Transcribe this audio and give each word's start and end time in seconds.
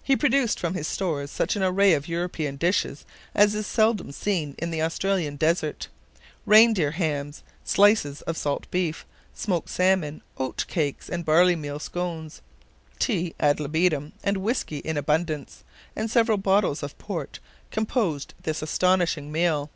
He 0.00 0.14
produced 0.14 0.60
from 0.60 0.74
his 0.74 0.86
stores 0.86 1.32
such 1.32 1.56
an 1.56 1.62
array 1.64 1.94
of 1.94 2.06
European 2.06 2.54
dishes 2.54 3.04
as 3.34 3.56
is 3.56 3.66
seldom 3.66 4.12
seen 4.12 4.54
in 4.60 4.70
the 4.70 4.80
Australian 4.80 5.34
desert. 5.34 5.88
Reindeer 6.46 6.92
hams, 6.92 7.42
slices 7.64 8.20
of 8.22 8.36
salt 8.36 8.70
beef, 8.70 9.04
smoked 9.34 9.68
salmon, 9.68 10.22
oat 10.38 10.64
cakes, 10.68 11.08
and 11.08 11.24
barley 11.24 11.56
meal 11.56 11.80
scones; 11.80 12.40
tea 13.00 13.34
ad 13.40 13.58
libitum, 13.58 14.12
and 14.22 14.36
whisky 14.36 14.78
in 14.78 14.96
abundance, 14.96 15.64
and 15.96 16.08
several 16.08 16.38
bottles 16.38 16.84
of 16.84 16.96
port, 16.96 17.40
composed 17.72 18.32
this 18.44 18.62
astonishing 18.62 19.32
meal. 19.32 19.70